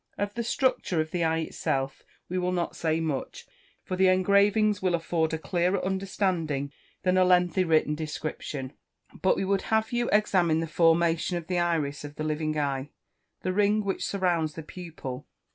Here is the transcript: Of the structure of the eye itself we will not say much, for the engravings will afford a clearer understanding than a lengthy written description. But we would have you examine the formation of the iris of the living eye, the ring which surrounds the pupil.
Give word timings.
Of 0.17 0.33
the 0.33 0.43
structure 0.43 0.99
of 0.99 1.11
the 1.11 1.23
eye 1.23 1.41
itself 1.41 2.01
we 2.27 2.39
will 2.39 2.51
not 2.51 2.75
say 2.75 2.99
much, 2.99 3.45
for 3.83 3.95
the 3.95 4.07
engravings 4.07 4.81
will 4.81 4.95
afford 4.95 5.31
a 5.31 5.37
clearer 5.37 5.79
understanding 5.85 6.73
than 7.03 7.17
a 7.17 7.23
lengthy 7.23 7.63
written 7.63 7.93
description. 7.93 8.73
But 9.21 9.35
we 9.35 9.45
would 9.45 9.61
have 9.69 9.91
you 9.91 10.09
examine 10.09 10.59
the 10.59 10.65
formation 10.65 11.37
of 11.37 11.45
the 11.45 11.59
iris 11.59 12.03
of 12.03 12.15
the 12.15 12.23
living 12.23 12.57
eye, 12.57 12.89
the 13.43 13.53
ring 13.53 13.83
which 13.83 14.03
surrounds 14.03 14.55
the 14.55 14.63
pupil. 14.63 15.27